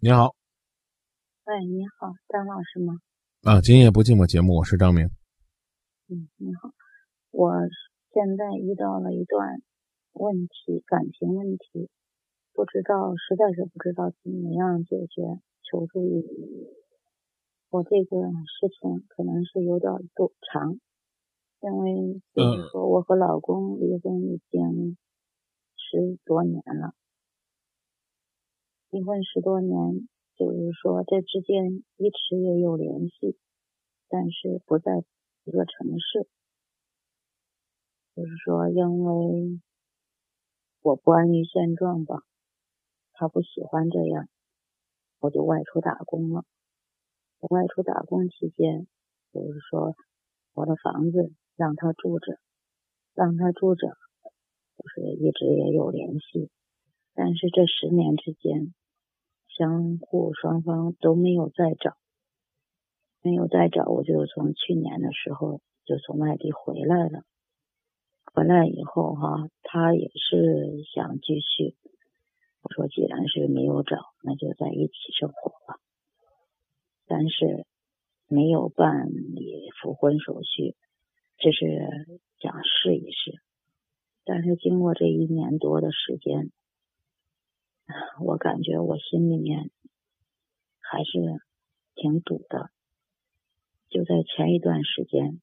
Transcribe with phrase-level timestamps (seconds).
[0.00, 0.34] 你好，
[1.46, 2.98] 喂，你好，张老师吗？
[3.42, 5.06] 啊，今夜不寂寞节目，我是张明。
[6.08, 6.74] 嗯，你好，
[7.30, 7.52] 我
[8.12, 9.62] 现在遇到了一段
[10.12, 11.88] 问题，感情问题，
[12.52, 16.66] 不知道，实在是不知道怎么样解决，求助于你。
[17.70, 20.78] 我这个事情可能是有点多长，
[21.60, 24.98] 因为就是说我和老公离婚已经
[25.76, 26.94] 十多年了。
[28.94, 30.06] 离婚十多年，
[30.36, 33.36] 就是说这之间一直也有联系，
[34.08, 35.02] 但是不在
[35.42, 36.28] 一个城市。
[38.14, 39.60] 就是说，因为
[40.80, 42.22] 我不安于现状吧，
[43.14, 44.28] 他不喜欢这样，
[45.18, 46.44] 我就外出打工了。
[47.40, 48.86] 我外出打工期间，
[49.32, 49.96] 就是说
[50.52, 52.38] 我的房子让他住着，
[53.12, 53.88] 让他住着，
[54.78, 56.48] 就是一直也有联系，
[57.12, 58.72] 但是这十年之间。
[59.56, 61.96] 相互双方都没有再找，
[63.22, 67.22] 没有再找，我就从去年的时候就从外地回来了。
[68.32, 71.76] 回来以后哈，他也是想继续。
[72.62, 75.78] 我说，既然是没有找，那就在一起生活吧。
[77.06, 77.64] 但是
[78.26, 80.74] 没有办理复婚手续，
[81.38, 83.40] 只是想试一试。
[84.24, 86.50] 但是经过这一年多的时间。
[88.84, 89.70] 我心里面
[90.78, 91.40] 还是
[91.94, 92.70] 挺堵的。
[93.88, 95.40] 就在前一段时间，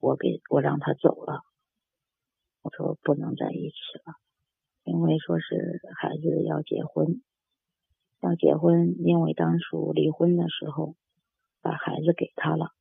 [0.00, 1.42] 我给我让他走了，
[2.62, 4.14] 我说不能在一起了，
[4.84, 7.22] 因为说是孩子要结婚，
[8.20, 10.96] 要结婚，因为当初离婚的时候
[11.60, 12.72] 把孩子给他了，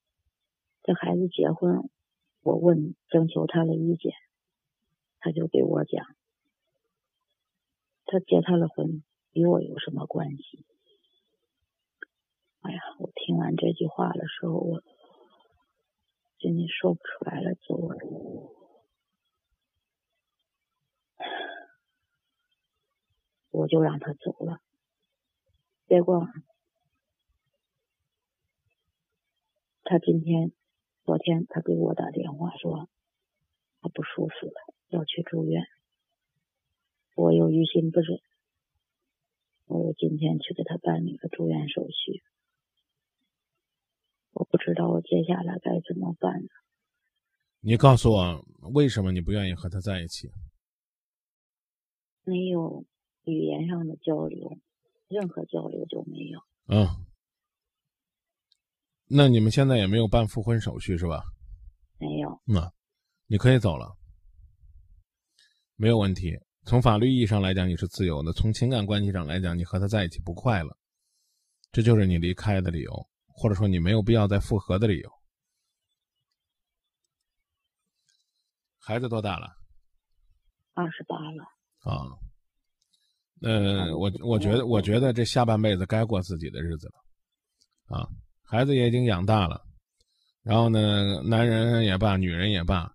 [0.83, 1.89] 这孩子结婚，
[2.42, 4.14] 我问征求他的意见，
[5.19, 6.05] 他就给我讲。
[8.08, 9.03] 他结他的婚，
[9.34, 10.66] 与我有什么关系？
[12.62, 14.84] 哎呀，我听完这句话的时候，我
[16.38, 17.98] 心里说不出来了，滋味。
[23.52, 24.61] 我就让他走了。
[25.88, 26.28] 结果
[29.84, 30.54] 他今天、
[31.04, 32.89] 昨天，他给我打电话说
[33.82, 35.64] 他不舒服了，要去住院。
[37.16, 38.22] 我又于心不忍，
[40.11, 42.22] 今天去给他办理了住院手续。
[44.33, 46.33] 我不知道我接下来该怎么办。
[47.61, 50.30] 你告诉我，为什么你不愿意和他在一起？
[52.26, 52.83] 没有
[53.23, 54.58] 语言上的交流，
[55.08, 56.42] 任何交流都没有。
[56.67, 56.86] 嗯，
[59.08, 61.23] 那你们现在也没有办复婚手续是吧？
[61.99, 62.42] 没有。
[62.43, 62.70] 那
[63.28, 63.95] 你可以走了，
[65.78, 66.38] 没有问题。
[66.64, 70.77] 从法律意义上来讲，你是自由的；从情感关系上来讲，你和他在一起不快乐，
[71.72, 75.11] 这就是你离开的理由，或者说你没有必要再复合的理由。
[78.77, 79.48] 孩子多大了？
[80.73, 81.44] 二十八了。
[81.82, 82.14] 啊，
[83.42, 87.98] 呃，我我觉得，我觉得这下半辈子该过自己的日子了。
[87.98, 88.08] 啊，
[88.43, 89.61] 孩子也已经养大了，
[90.43, 92.92] 然后呢，男人也罢，女人也罢，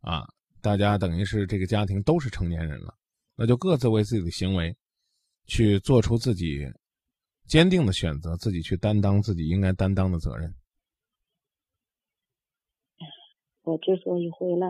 [0.00, 0.26] 啊，
[0.60, 2.94] 大家等于是这个家庭都是成年人了。
[3.36, 4.74] 那就各自为自己的行为，
[5.44, 6.66] 去做出自己
[7.46, 10.54] 坚定的选择，自己去担当自己应该担当的责任。
[13.62, 14.68] 我之所以回来，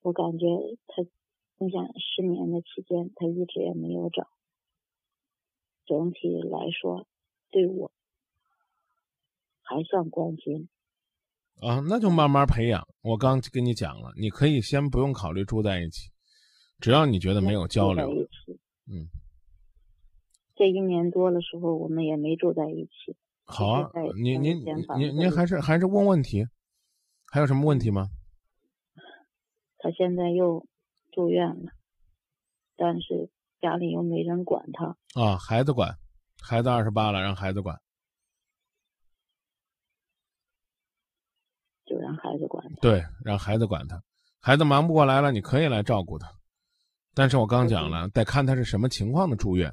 [0.00, 0.46] 我感觉
[0.86, 1.02] 他，
[1.58, 4.28] 你想十年的期间，他一直也没有找。
[5.84, 7.06] 整体来说，
[7.50, 7.92] 对我
[9.60, 10.68] 还算关心。
[11.60, 12.86] 啊，那就慢慢培养。
[13.02, 16.13] 我刚跟你讲了，你可以先不用考虑住在一起。
[16.84, 18.10] 只要你觉得没有交流，
[18.86, 19.08] 嗯，
[20.54, 23.16] 这一年多的时候，我们也没住在一起。
[23.46, 23.90] 好啊，
[24.22, 24.62] 您您
[24.98, 26.46] 您您还是还是问问题，
[27.32, 28.10] 还有什么问题吗？
[29.78, 30.66] 他现在又
[31.10, 31.72] 住院了，
[32.76, 33.30] 但是
[33.62, 34.94] 家里又没人管他。
[35.18, 35.96] 啊，孩子管，
[36.42, 37.80] 孩子二十八了，让孩子管，
[41.86, 42.80] 就让孩子管他。
[42.82, 44.02] 对，让孩子管他，
[44.38, 46.30] 孩子忙不过来了，你可以来照顾他。
[47.14, 49.72] 但是我刚讲了，得看他是什么情况的住院，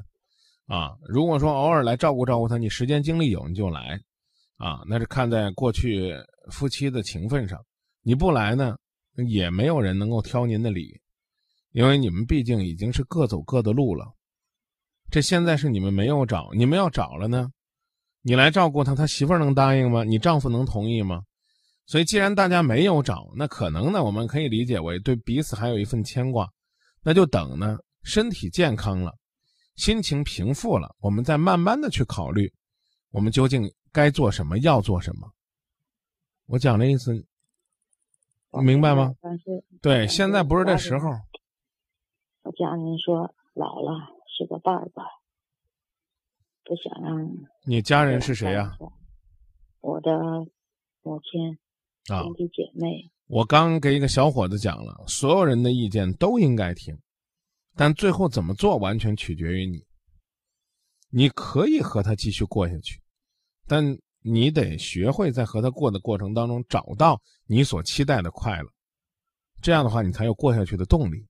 [0.67, 3.99] 啊，如果说偶尔来照顾照顾他，你时间精力有你就来，
[4.57, 6.13] 啊，那是看在过去
[6.51, 7.59] 夫妻的情分上，
[8.03, 8.75] 你不来呢，
[9.27, 11.01] 也没有人能够挑您的理，
[11.71, 14.05] 因为你们毕竟已经是各走各的路了，
[15.09, 17.49] 这现在是你们没有找，你们要找了呢，
[18.21, 20.03] 你来照顾他，他媳妇儿能答应吗？
[20.03, 21.23] 你丈夫能同意吗？
[21.87, 26.47] 所以既然大家没有找，那可能呢，我们可以理解为对彼此还有一份牵挂。
[27.03, 29.17] 那就等呢，身体健康了，
[29.75, 32.53] 心情平复了，我们再慢慢的去考虑，
[33.09, 35.31] 我们究竟该做什么，要做什么。
[36.45, 37.25] 我讲的意思，
[38.63, 39.15] 明白吗？
[39.81, 41.09] 对，现在不是这时候。
[42.43, 43.91] 我家人说老了
[44.27, 45.03] 是个伴儿吧，
[46.63, 47.27] 不想让。
[47.65, 48.77] 你家人是谁呀？
[49.79, 50.11] 我的
[51.01, 51.57] 母亲、
[52.05, 53.09] 兄弟姐妹。
[53.31, 56.93] 我刚给一个小伙子讲了，所有人的意见都应该听，
[57.77, 59.81] 但最后怎么做完全取决于你。
[61.09, 63.01] 你可以和他继续过下去，
[63.65, 68.69] 但你得学会在和他过的过程当中找到你所期待的快乐，
[69.61, 71.25] 这样的话你才有过下去的动力，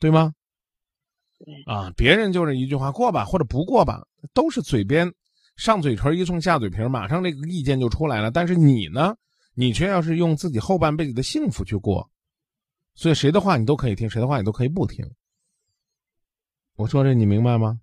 [0.00, 0.32] 对吗？
[1.66, 4.00] 啊，别人就是一句话过吧，或者不过吧，
[4.32, 5.12] 都是嘴边
[5.56, 8.30] 上嘴唇一送下嘴皮，马上这个意见就出来了。
[8.30, 9.14] 但是你呢？
[9.54, 12.10] 你却要是用自己后半辈子的幸福去过，
[12.94, 15.04] 所以谁的话你都可以听，谁的话你都可以不听。
[16.76, 17.80] 我说这你明白吗？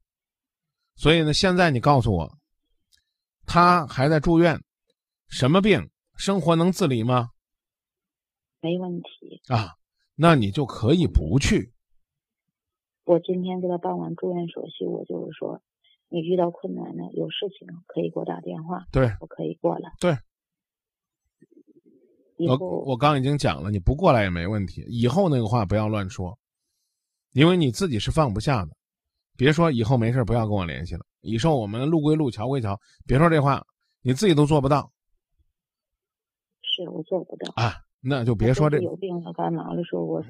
[0.96, 2.38] 所以呢，现在你告诉我，
[3.46, 4.60] 他还在住院，
[5.28, 5.90] 什么病？
[6.16, 7.30] 生活能自理吗？
[8.62, 9.76] 没问题啊，
[10.16, 11.72] 那你就可以不去。
[13.06, 15.62] 我今天给他办完住院手续，我就是说，
[16.10, 19.94] 你遇到困难了，有事情可以给我打电话，对我可以过来。
[20.00, 20.18] 对。
[22.48, 24.86] 我我刚已经讲了，你不过来也没问题。
[24.88, 26.38] 以后那个话不要乱说，
[27.34, 28.72] 因为你自己是放不下的。
[29.36, 31.06] 别说以后没事不要跟我联系了。
[31.22, 32.80] 以后我们路归路，桥归桥。
[33.06, 33.66] 别说这话，
[34.02, 34.92] 你自己都做不到。
[36.62, 39.84] 是我做不到啊，那就别说这有病了干嘛了？
[39.84, 40.24] 说我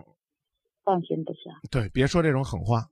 [0.83, 1.39] 放心不下。
[1.69, 2.87] 对，别说这种狠话。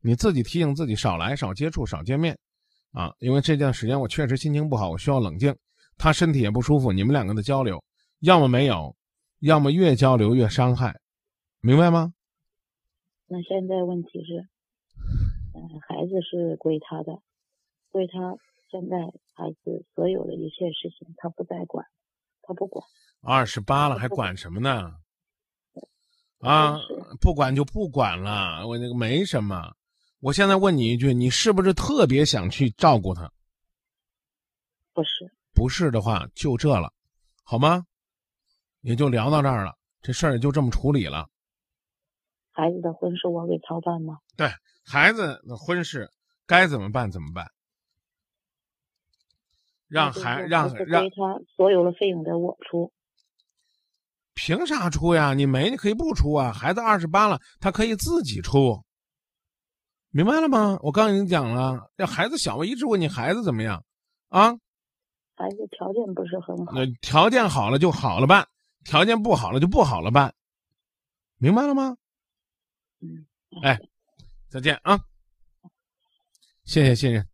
[0.00, 2.38] 你自己提醒自己少来，少接触，少见面
[2.92, 3.12] 啊。
[3.18, 5.56] 因为这段时间我确实心情不好，我需要冷静。
[5.96, 7.82] 他身体也不舒服，你们两个的交流。
[8.24, 8.96] 要么没有，
[9.40, 10.98] 要么越交流越伤害，
[11.60, 12.14] 明白吗？
[13.26, 14.48] 那现在问题是，
[15.52, 17.20] 嗯，孩子是归他的，
[17.90, 18.38] 归他。
[18.70, 18.96] 现在
[19.34, 21.86] 孩子所有的一切事情，他不再管，
[22.40, 22.82] 他不管。
[23.20, 24.94] 二十八了还管什么呢？
[26.38, 26.78] 啊，
[27.20, 29.74] 不管就不管了，我那个没什么。
[30.20, 33.30] 我现在问你一句，你是不是特别想去照顾他？
[34.94, 35.30] 不是。
[35.52, 36.90] 不是的话，就这了，
[37.42, 37.84] 好吗？
[38.84, 39.72] 也就聊到这儿了，
[40.02, 41.26] 这事儿也就这么处理了。
[42.52, 44.18] 孩子的婚事我给操办吗？
[44.36, 44.48] 对，
[44.84, 46.10] 孩子的婚事
[46.46, 47.50] 该怎么办怎么办？
[49.88, 52.92] 让孩让让他所有的费用得我出。
[54.34, 55.32] 凭啥出呀？
[55.32, 56.52] 你没你可以不出啊。
[56.52, 58.84] 孩子二十八了，他可以自己出。
[60.10, 60.78] 明白了吗？
[60.82, 63.82] 我刚已经讲了，要孩子小，我一直问你孩子怎么样
[64.28, 64.52] 啊？
[65.36, 66.72] 孩子条件不是很好。
[66.74, 68.46] 那条件好了就好了办。
[68.84, 70.34] 条件不好了就不好了办，
[71.38, 71.96] 明白了吗？
[73.00, 73.26] 嗯，
[73.62, 73.78] 哎，
[74.48, 74.98] 再见啊！
[76.64, 77.33] 谢谢信任。